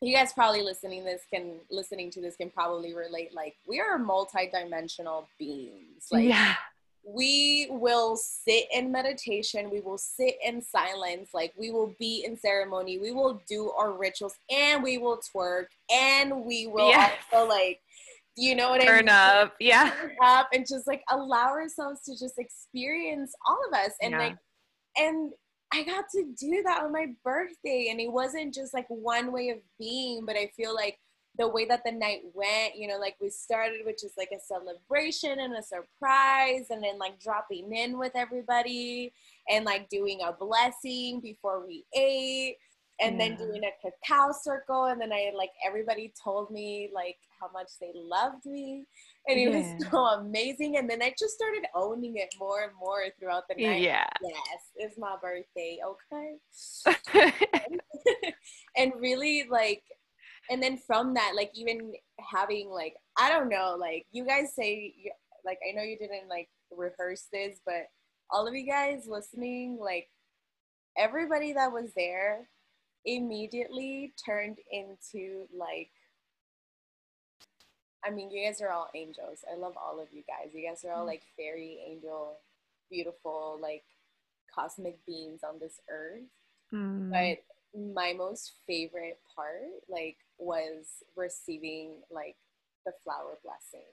[0.00, 3.98] you guys probably listening this can listening to this can probably relate like we are
[3.98, 6.54] multi-dimensional beings like yeah
[7.08, 12.36] we will sit in meditation we will sit in silence like we will be in
[12.36, 17.12] ceremony we will do our rituals and we will twerk and we will yes.
[17.32, 17.80] also like
[18.36, 19.44] you know what Turn I mean?
[19.44, 19.90] up, yeah.
[19.90, 24.18] Turn up and just like allow ourselves to just experience all of us and yeah.
[24.18, 24.36] like
[24.96, 25.32] and
[25.72, 29.50] I got to do that on my birthday and it wasn't just like one way
[29.50, 30.98] of being, but I feel like
[31.38, 34.40] the way that the night went, you know, like we started, which is like a
[34.40, 39.12] celebration and a surprise, and then like dropping in with everybody
[39.50, 42.56] and like doing a blessing before we ate,
[43.00, 43.28] and yeah.
[43.28, 44.86] then doing a cacao circle.
[44.86, 48.86] And then I like everybody told me like how much they loved me,
[49.28, 49.58] and it yeah.
[49.58, 50.76] was so amazing.
[50.76, 53.82] And then I just started owning it more and more throughout the night.
[53.82, 54.06] Yeah.
[54.22, 55.78] Yes, it's my birthday.
[55.84, 57.32] Okay.
[58.76, 59.82] and really like
[60.50, 64.94] and then from that like even having like i don't know like you guys say
[65.44, 67.86] like i know you didn't like rehearse this but
[68.30, 70.08] all of you guys listening like
[70.98, 72.48] everybody that was there
[73.06, 75.90] immediately turned into like
[78.04, 79.44] I mean, you guys are all angels.
[79.52, 80.54] I love all of you guys.
[80.54, 82.36] You guys are all like fairy, angel,
[82.88, 83.82] beautiful, like
[84.54, 86.22] cosmic beings on this earth.
[86.72, 87.10] Mm.
[87.10, 92.36] But my most favorite part, like, was receiving like
[92.84, 93.88] the flower blessing.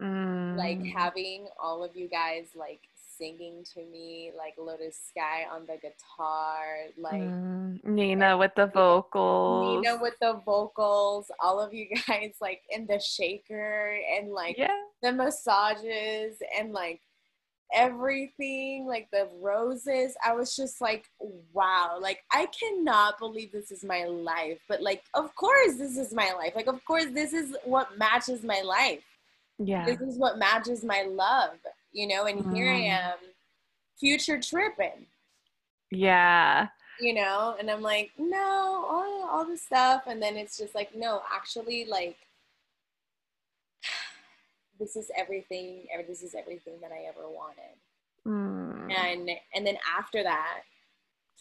[0.00, 0.56] Mm.
[0.56, 2.82] Like having all of you guys like
[3.18, 6.64] singing to me, like Lotus Sky on the guitar,
[6.96, 7.84] like mm.
[7.84, 9.82] Nina with the vocals.
[9.82, 14.68] Nina with the vocals, all of you guys like in the shaker and like yeah.
[15.02, 17.00] the massages and like
[17.72, 20.16] everything, like the roses.
[20.24, 21.06] I was just like,
[21.52, 24.58] wow, like I cannot believe this is my life.
[24.68, 26.52] But like, of course, this is my life.
[26.54, 29.04] Like, of course, this is what matches my life.
[29.58, 29.84] Yeah.
[29.84, 31.58] This is what matches my love,
[31.92, 32.54] you know, and mm.
[32.54, 32.88] here I mm.
[32.88, 33.18] am,
[33.98, 35.06] future tripping.
[35.90, 36.68] Yeah.
[37.00, 40.02] You know, and I'm like, no, all, all this stuff.
[40.06, 42.16] And then it's just like, no, actually, like,
[44.78, 47.74] this is everything this is everything that i ever wanted
[48.24, 48.92] mm.
[48.92, 50.62] and and then after that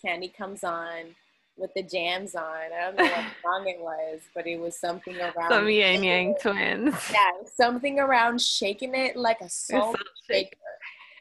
[0.04, 1.16] Candy comes on
[1.58, 2.44] with the jams on.
[2.46, 6.36] I don't know what song it was but it was something around some Ying Yang
[6.42, 6.96] Twins.
[7.12, 9.96] Yeah something around shaking it like a soul
[10.30, 10.58] shaker.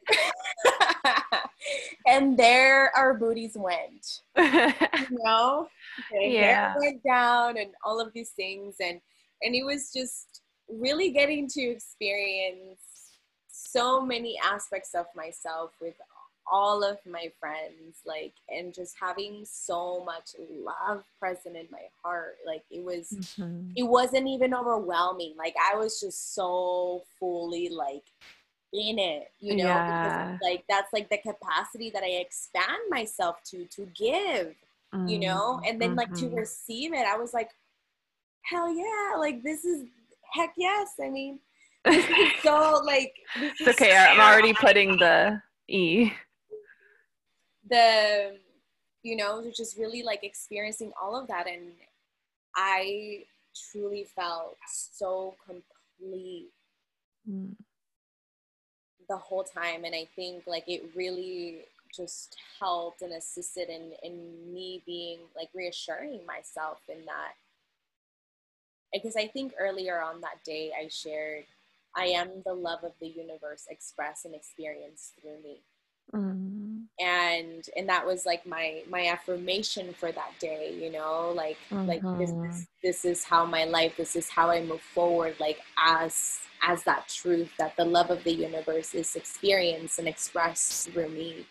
[2.07, 4.20] And there our booties went.
[5.11, 5.68] You know?
[6.12, 6.75] Yeah.
[6.79, 9.01] went down and all of these things and
[9.42, 12.81] and it was just really getting to experience
[13.49, 15.94] so many aspects of myself with
[16.50, 20.30] all of my friends like and just having so much
[20.64, 23.70] love present in my heart like it was mm-hmm.
[23.76, 28.04] it wasn't even overwhelming like i was just so fully like
[28.72, 30.32] in it you know yeah.
[30.32, 34.54] because like that's like the capacity that i expand myself to to give
[34.94, 35.09] mm-hmm.
[35.09, 36.37] you know and then like to mm-hmm.
[36.37, 37.50] receive it i was like
[38.42, 39.85] hell yeah like this is
[40.37, 40.92] heck yes.
[41.02, 41.38] I mean,
[41.85, 43.12] this is so like.
[43.37, 43.96] it's okay.
[43.96, 46.11] I'm already putting the E.
[47.68, 48.37] The,
[49.02, 51.46] you know, just really like experiencing all of that.
[51.46, 51.72] And
[52.55, 53.24] I
[53.72, 56.50] truly felt so complete
[57.29, 57.55] mm.
[59.09, 59.85] the whole time.
[59.85, 61.62] And I think like it really
[61.94, 67.35] just helped and assisted in, in me being like reassuring myself in that
[68.92, 71.44] because I think earlier on that day I shared,
[71.94, 75.62] I am the love of the universe expressed and experienced through me.
[76.14, 76.75] Mm-hmm.
[76.98, 81.87] And and that was like my my affirmation for that day, you know, like mm-hmm.
[81.87, 85.59] like this, this this is how my life, this is how I move forward, like
[85.78, 91.11] as as that truth that the love of the universe is experienced and expressed through
[91.11, 91.46] me.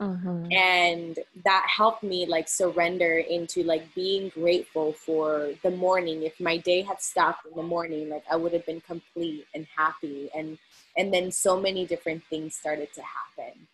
[0.00, 0.50] Mm-hmm.
[0.50, 6.22] And that helped me like surrender into like being grateful for the morning.
[6.22, 9.66] If my day had stopped in the morning, like I would have been complete and
[9.76, 10.30] happy.
[10.34, 10.56] And
[10.96, 13.68] and then so many different things started to happen,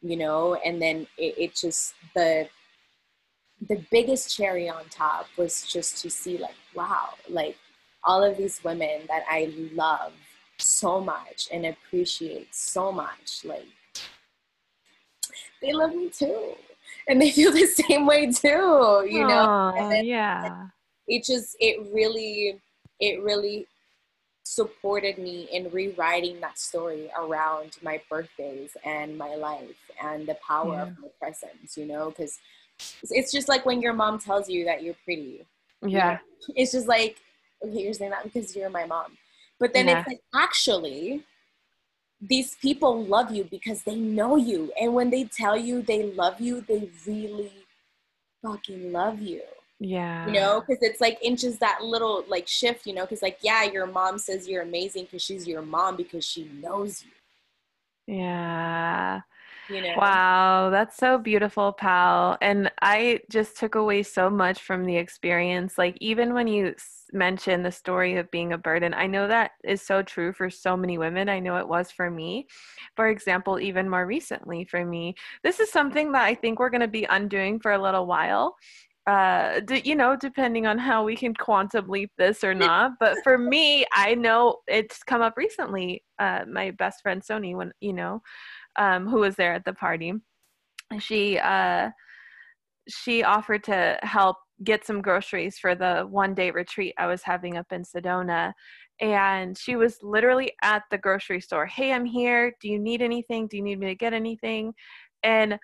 [0.00, 0.54] you know.
[0.64, 2.48] And then it, it just the
[3.68, 7.56] the biggest cherry on top was just to see like wow, like
[8.04, 10.12] all of these women that I love
[10.58, 13.66] so much and appreciate so much, like
[15.60, 16.54] they love me too
[17.08, 20.66] and they feel the same way too you know then, yeah
[21.06, 22.60] it just it really
[23.00, 23.66] it really
[24.48, 30.74] supported me in rewriting that story around my birthdays and my life and the power
[30.74, 30.82] yeah.
[30.82, 32.38] of my presence you know because
[33.10, 35.44] it's just like when your mom tells you that you're pretty
[35.82, 36.18] yeah you know?
[36.56, 37.18] it's just like
[37.62, 39.16] okay you're saying that because you're my mom
[39.60, 39.98] but then yeah.
[39.98, 41.22] it's like actually
[42.20, 44.72] these people love you because they know you.
[44.80, 47.52] And when they tell you they love you, they really
[48.42, 49.42] fucking love you.
[49.80, 50.26] Yeah.
[50.26, 53.64] You know, because it's like inches that little like shift, you know, because like, yeah,
[53.64, 58.16] your mom says you're amazing because she's your mom because she knows you.
[58.16, 59.20] Yeah.
[59.68, 59.94] You know?
[59.98, 62.38] Wow, that's so beautiful, pal.
[62.40, 65.76] And I just took away so much from the experience.
[65.76, 66.74] Like, even when you
[67.12, 70.74] mentioned the story of being a burden, I know that is so true for so
[70.74, 71.28] many women.
[71.28, 72.46] I know it was for me.
[72.96, 75.14] For example, even more recently for me,
[75.44, 78.56] this is something that I think we're going to be undoing for a little while.
[79.08, 82.92] Uh, d- you know, depending on how we can quantum leap this or not.
[83.00, 86.04] But for me, I know it's come up recently.
[86.18, 88.20] Uh, my best friend Sony, when you know,
[88.76, 90.12] um, who was there at the party,
[91.00, 91.88] she uh,
[92.86, 97.56] she offered to help get some groceries for the one day retreat I was having
[97.56, 98.52] up in Sedona.
[99.00, 101.64] And she was literally at the grocery store.
[101.64, 102.52] Hey, I'm here.
[102.60, 103.46] Do you need anything?
[103.46, 104.74] Do you need me to get anything?
[105.22, 105.58] And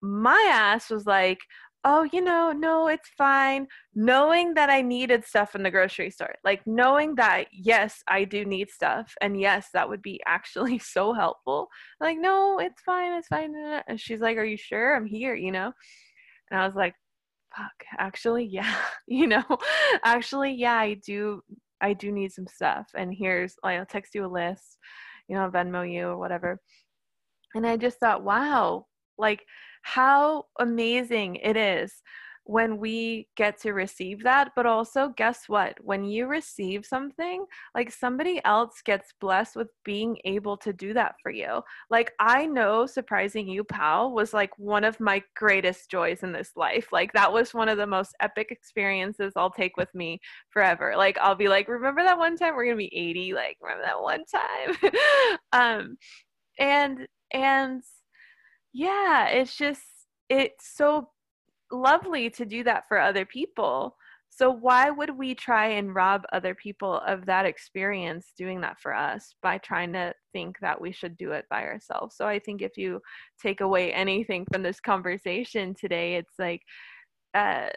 [0.00, 1.38] my ass was like,
[1.84, 3.66] oh, you know, no, it's fine.
[3.94, 8.44] Knowing that I needed stuff in the grocery store, like knowing that, yes, I do
[8.44, 9.14] need stuff.
[9.20, 11.68] And yes, that would be actually so helpful.
[12.00, 13.12] Like, no, it's fine.
[13.12, 13.54] It's fine.
[13.88, 15.34] And she's like, are you sure I'm here?
[15.34, 15.72] You know?
[16.50, 16.94] And I was like,
[17.56, 18.74] fuck, actually, yeah,
[19.06, 19.44] you know,
[20.04, 21.42] actually, yeah, I do.
[21.80, 22.88] I do need some stuff.
[22.96, 24.78] And here's, I'll text you a list,
[25.28, 26.60] you know, Venmo you or whatever.
[27.54, 28.86] And I just thought, wow,
[29.16, 29.44] like,
[29.82, 32.02] how amazing it is
[32.48, 34.52] when we get to receive that.
[34.56, 35.76] But also, guess what?
[35.84, 41.16] When you receive something, like somebody else gets blessed with being able to do that
[41.22, 41.60] for you.
[41.90, 46.52] Like, I know surprising you, pal, was like one of my greatest joys in this
[46.56, 46.88] life.
[46.90, 50.94] Like, that was one of the most epic experiences I'll take with me forever.
[50.96, 53.34] Like, I'll be like, remember that one time we're gonna be 80?
[53.34, 55.38] Like, remember that one time?
[55.52, 55.98] um,
[56.58, 57.82] and, and,
[58.72, 59.82] yeah, it's just,
[60.28, 61.10] it's so
[61.72, 63.96] lovely to do that for other people.
[64.30, 68.94] So why would we try and rob other people of that experience doing that for
[68.94, 72.16] us by trying to think that we should do it by ourselves?
[72.16, 73.00] So I think if you
[73.42, 76.62] take away anything from this conversation today, it's like
[77.34, 77.68] uh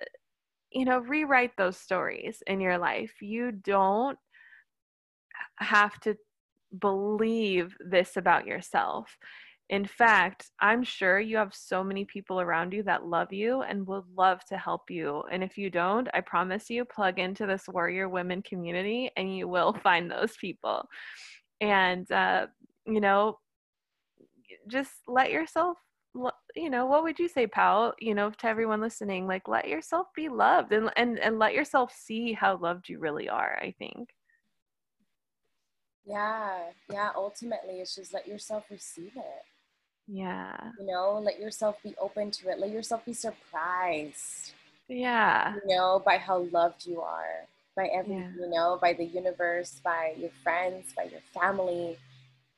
[0.71, 3.11] you know, rewrite those stories in your life.
[3.21, 4.17] You don't
[5.59, 6.15] have to
[6.79, 9.17] believe this about yourself.
[9.71, 13.87] In fact, I'm sure you have so many people around you that love you and
[13.87, 15.23] would love to help you.
[15.31, 19.47] And if you don't, I promise you, plug into this Warrior Women community and you
[19.47, 20.83] will find those people.
[21.61, 22.47] And, uh,
[22.85, 23.39] you know,
[24.67, 25.77] just let yourself
[26.55, 30.07] you know what would you say pal you know to everyone listening like let yourself
[30.13, 34.09] be loved and and and let yourself see how loved you really are i think
[36.05, 39.45] yeah yeah ultimately it's just let yourself receive it
[40.11, 40.57] yeah.
[40.77, 42.59] You know, let yourself be open to it.
[42.59, 44.51] Let yourself be surprised.
[44.89, 45.55] Yeah.
[45.55, 47.47] You know, by how loved you are,
[47.77, 48.31] by every, yeah.
[48.37, 51.97] you know, by the universe, by your friends, by your family.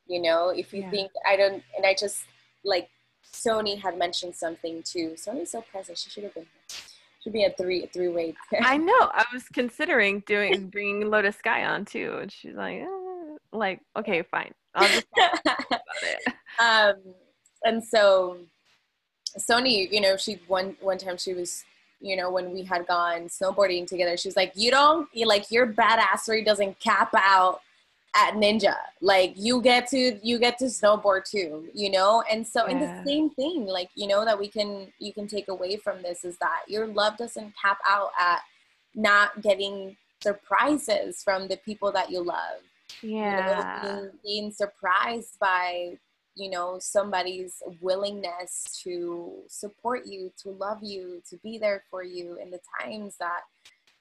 [0.07, 0.89] You know, if you yeah.
[0.89, 2.23] think, I don't, and I just
[2.65, 2.89] like
[3.31, 5.15] Sony had mentioned something too.
[5.15, 5.99] Sony's so present.
[5.99, 6.77] She should have been here.
[7.23, 8.35] Should be a three three way.
[8.61, 8.91] I know.
[9.13, 13.37] I was considering doing bringing Lotus Sky on too, and she's like, eh.
[13.53, 14.53] like okay, fine.
[14.75, 15.59] I'll just talk about
[16.01, 16.33] it.
[16.59, 16.93] Um,
[17.63, 18.37] and so
[19.37, 21.63] Sony, you know, she one one time she was,
[21.99, 25.51] you know, when we had gone snowboarding together, she was like, "You don't you like
[25.51, 27.61] your badassery doesn't cap out
[28.15, 28.75] at Ninja.
[29.01, 32.71] Like you get to you get to snowboard too, you know." And so, yeah.
[32.71, 36.01] and the same thing, like you know, that we can you can take away from
[36.01, 38.41] this is that your love doesn't cap out at
[38.95, 42.61] not getting surprises from the people that you love.
[43.01, 45.97] Yeah, you know, being, being surprised by
[46.35, 52.37] you know somebody's willingness to support you to love you to be there for you
[52.41, 53.41] in the times that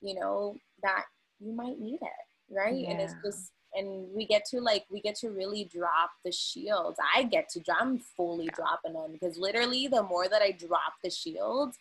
[0.01, 1.05] you know that
[1.41, 2.75] you might need it right?
[2.75, 2.91] Yeah.
[2.91, 6.99] and it's just and we get to like we get to really drop the shields
[7.15, 11.11] i get to i'm fully dropping them because literally the more that i drop the
[11.11, 11.79] shields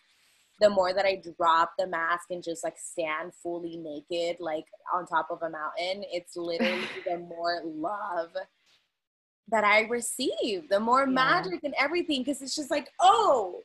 [0.60, 5.06] the more that i drop the mask and just like stand fully naked like on
[5.06, 8.30] top of a mountain it's literally the more love
[9.48, 11.12] that I receive, the more yeah.
[11.12, 12.24] magic and everything.
[12.24, 13.62] Cause it's just like, oh,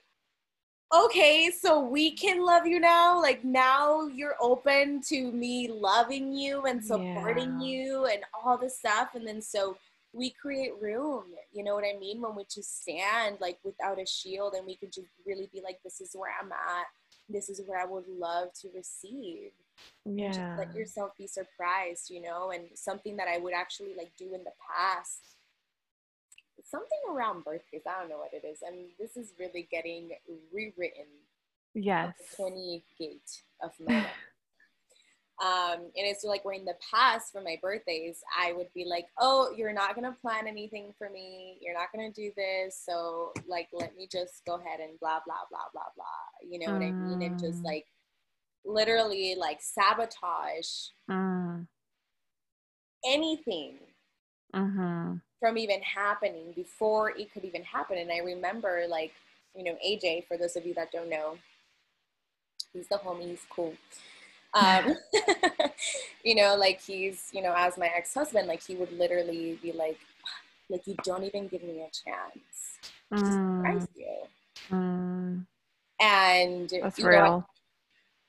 [0.93, 3.21] okay, so we can love you now.
[3.21, 7.67] Like now you're open to me loving you and supporting yeah.
[7.67, 9.09] you and all this stuff.
[9.15, 9.77] And then so
[10.13, 12.21] we create room, you know what I mean?
[12.21, 15.79] When we just stand like without a shield and we can just really be like,
[15.83, 16.85] this is where I'm at.
[17.29, 19.51] This is where I would love to receive.
[20.05, 20.31] Yeah.
[20.31, 24.33] Just let yourself be surprised, you know, and something that I would actually like do
[24.33, 25.36] in the past
[26.69, 27.83] something around birthdays.
[27.87, 28.59] I don't know what it is.
[28.65, 30.11] And this is really getting
[30.53, 31.07] rewritten.
[31.73, 32.13] Yes.
[32.35, 34.07] 20 gate of my life.
[35.39, 39.05] Um, and it's like where in the past for my birthdays, I would be like,
[39.19, 41.59] oh, you're not going to plan anything for me.
[41.61, 42.81] You're not going to do this.
[42.83, 46.49] So, like, let me just go ahead and blah, blah, blah, blah, blah.
[46.49, 46.73] You know mm.
[46.73, 47.21] what I mean?
[47.21, 47.65] And just mm.
[47.65, 47.85] like
[48.67, 50.67] literally like sabotage
[51.09, 51.65] mm.
[53.05, 53.77] anything
[54.53, 55.15] mm-hmm.
[55.39, 57.97] From even happening before it could even happen.
[57.97, 59.13] And I remember, like,
[59.55, 61.37] you know, AJ, for those of you that don't know,
[62.73, 63.73] he's the homie, he's cool
[64.53, 64.95] um,
[66.23, 69.99] you know, like he's, you know, as my ex-husband, like he would literally be like,
[70.69, 72.77] like you don't even give me a chance
[73.13, 73.87] mm.
[73.95, 74.15] you.
[74.71, 75.45] Mm.
[75.99, 77.21] And that's real.
[77.21, 77.45] Know,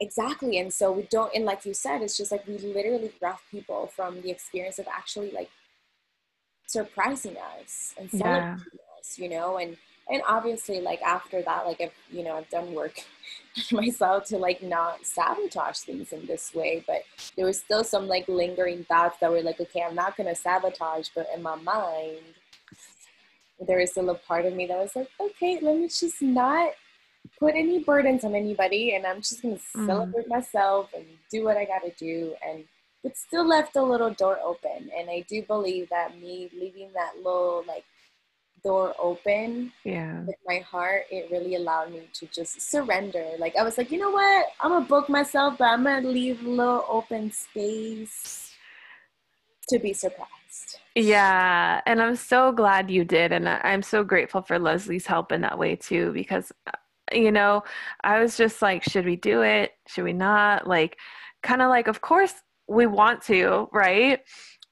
[0.00, 0.58] exactly.
[0.58, 3.90] And so we don't, and like you said, it's just like we literally rough people
[3.94, 5.50] from the experience of actually like
[6.68, 8.98] surprising us and celebrating yeah.
[9.00, 9.76] us, you know, and
[10.10, 13.04] and obviously like after that like i've you know i've done work
[13.72, 17.02] myself to like not sabotage things in this way but
[17.36, 21.08] there was still some like lingering thoughts that were like okay i'm not to sabotage
[21.14, 22.18] but in my mind
[23.66, 26.70] there was still a part of me that was like okay let me just not
[27.38, 29.86] put any burdens on anybody and i'm just to mm.
[29.86, 32.64] celebrate myself and do what i got to do and
[33.02, 37.12] but still left a little door open and i do believe that me leaving that
[37.16, 37.84] little like
[38.64, 40.20] door open yeah.
[40.24, 43.24] with my heart it really allowed me to just surrender.
[43.38, 44.46] Like i was like you know what?
[44.60, 48.52] I'm gonna book myself but i'm gonna leave a little open space
[49.68, 50.80] to be surprised.
[50.94, 55.42] Yeah and i'm so glad you did and i'm so grateful for leslie's help in
[55.42, 56.72] that way too because uh,
[57.12, 57.62] you know
[58.02, 59.72] i was just like should we do it?
[59.86, 60.66] Should we not?
[60.66, 60.98] Like
[61.42, 62.34] kind of like of course
[62.68, 64.20] we want to right?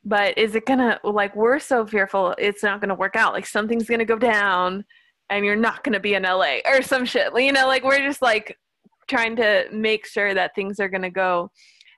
[0.05, 3.33] But is it gonna like we're so fearful it's not gonna work out.
[3.33, 4.85] Like something's gonna go down
[5.31, 7.33] and you're not gonna be in la or some shit.
[7.37, 8.57] You know like we're just like
[9.09, 11.51] trying to make sure that things are gonna go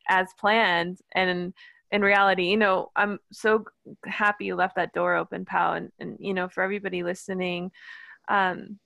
[0.08, 0.98] as planned.
[1.14, 1.52] And
[1.90, 3.64] in reality you know i'm so
[4.04, 7.70] happy you left that door open pal and, and you know for everybody listening.
[8.28, 8.78] Um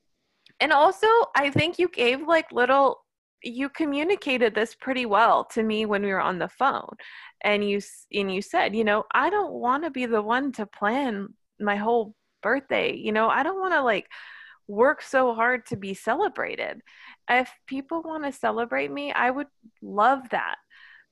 [0.60, 3.01] and also i think you gave like little
[3.42, 6.94] you communicated this pretty well to me when we were on the phone.
[7.42, 7.80] And you
[8.12, 11.28] and you said you know i don't want to be the one to plan
[11.60, 12.94] my whole birthday.
[12.94, 14.06] You know i don't want to like
[14.68, 16.80] work so hard to be celebrated.
[17.28, 19.48] If people want to celebrate me i would
[19.80, 20.56] love that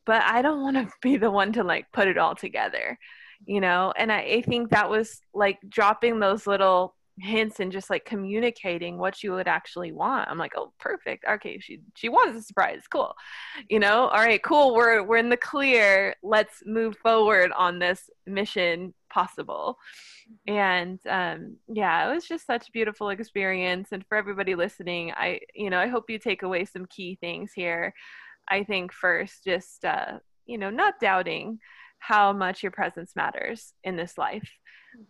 [0.07, 2.99] but i don't want to be the one to like put it all together
[3.47, 3.93] you know?
[3.97, 8.99] And I, I think that was like dropping those little hints and just like communicating
[8.99, 10.29] what you would actually want.
[10.29, 11.25] I'm like, oh, perfect.
[11.29, 12.83] Okay, she she wants a surprise.
[12.91, 13.14] Cool.
[13.68, 14.75] You know, all right, cool.
[14.75, 16.14] We're we're in the clear.
[16.23, 19.77] Let's move forward on this mission possible.
[20.47, 23.89] And um, yeah, it was just such a beautiful experience.
[23.93, 27.53] And for everybody listening, I you know I hope you take away some key things
[27.55, 27.93] here.
[28.49, 31.59] I think first, just uh, you know, not doubting
[31.99, 34.51] how much your presence matters in this life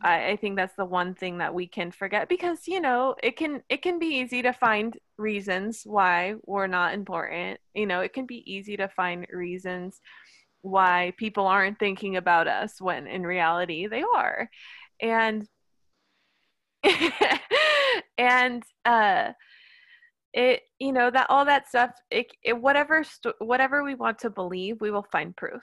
[0.03, 3.37] I, I think that's the one thing that we can forget because you know it
[3.37, 7.61] can it can be easy to find reasons why we're not important.
[7.75, 10.01] You know it can be easy to find reasons
[10.63, 14.49] why people aren't thinking about us when in reality they are.
[15.01, 15.47] And
[18.19, 19.33] and uh
[20.33, 24.31] it you know that all that stuff it, it whatever st- whatever we want to
[24.31, 25.63] believe we will find proof.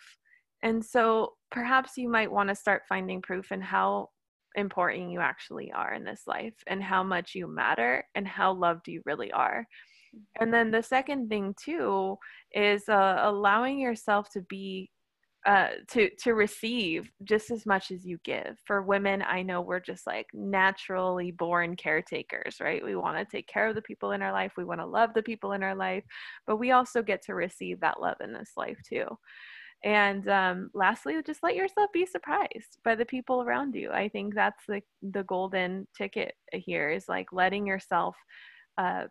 [0.61, 4.09] And so perhaps you might want to start finding proof in how
[4.55, 8.87] important you actually are in this life and how much you matter and how loved
[8.87, 9.65] you really are.
[10.39, 12.17] And then the second thing too
[12.51, 14.89] is uh, allowing yourself to be
[15.45, 18.57] uh, to to receive just as much as you give.
[18.65, 22.83] For women, I know we're just like naturally born caretakers, right?
[22.83, 25.13] We want to take care of the people in our life, we want to love
[25.13, 26.03] the people in our life,
[26.45, 29.05] but we also get to receive that love in this life too.
[29.83, 33.91] And um, lastly, just let yourself be surprised by the people around you.
[33.91, 38.15] I think that's the the golden ticket here is like letting yourself
[38.77, 39.03] uh,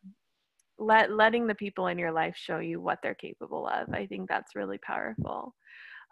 [0.79, 3.89] let letting the people in your life show you what they're capable of.
[3.95, 5.55] I think that's really powerful.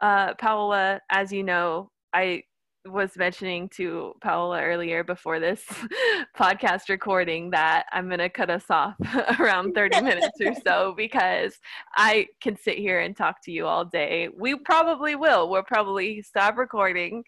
[0.00, 2.42] Uh, Paola, as you know, I
[2.86, 5.64] was mentioning to Paola earlier before this
[6.36, 8.94] podcast recording that I'm going to cut us off
[9.40, 11.58] around 30 minutes or so because
[11.96, 14.28] I can sit here and talk to you all day.
[14.36, 15.48] We probably will.
[15.48, 17.24] We'll probably stop recording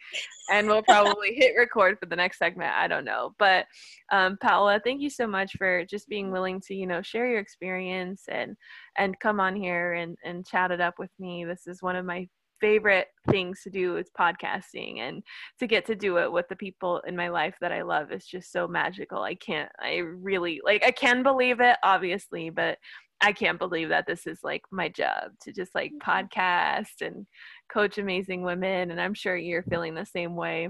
[0.51, 2.73] and we'll probably hit record for the next segment.
[2.75, 3.35] I don't know.
[3.39, 3.67] But
[4.13, 7.41] um, Paola, thank you so much for just being willing to, you know, share your
[7.41, 8.57] experience and
[8.99, 11.45] and come on here and, and chat it up with me.
[11.45, 12.29] This is one of my
[12.61, 15.23] favorite things to do is podcasting and
[15.59, 18.27] to get to do it with the people in my life that I love is
[18.27, 19.23] just so magical.
[19.23, 22.79] I can't I really like I can believe it obviously, but
[23.21, 26.11] I can't believe that this is like my job to just like mm-hmm.
[26.11, 27.27] podcast and
[27.73, 30.69] coach amazing women and I'm sure you're feeling the same way.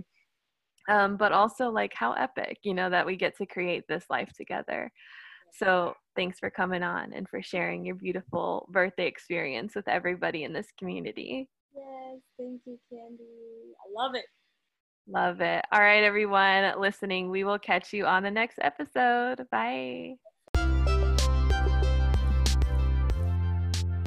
[0.88, 4.32] Um, but also like how epic, you know, that we get to create this life
[4.36, 4.92] together.
[5.52, 10.52] So thanks for coming on and for sharing your beautiful birthday experience with everybody in
[10.52, 11.48] this community.
[11.76, 13.74] Yes, thank you, Candy.
[13.78, 14.24] I love it.
[15.08, 15.64] Love it.
[15.70, 19.46] All right, everyone listening, we will catch you on the next episode.
[19.50, 20.16] Bye.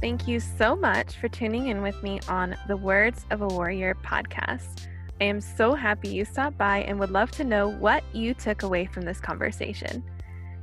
[0.02, 3.96] Thank you so much for tuning in with me on the Words of a Warrior
[4.04, 4.88] podcast.
[5.22, 8.64] I am so happy you stopped by and would love to know what you took
[8.64, 10.04] away from this conversation.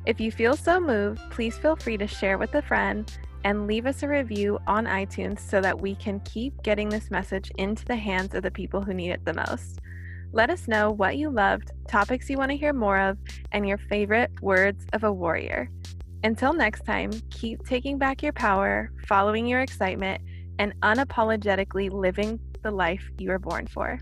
[0.07, 3.13] If you feel so moved, please feel free to share with a friend
[3.47, 7.49] and leave us a review on iTunes so that we can keep getting this message
[7.59, 9.79] into the hands of the people who need it the most.
[10.33, 13.17] Let us know what you loved, topics you want to hear more of,
[13.53, 15.71] and your favorite words of a warrior.
[16.25, 20.21] Until next time, keep taking back your power, following your excitement,
[20.59, 24.01] and unapologetically living the life you were born for.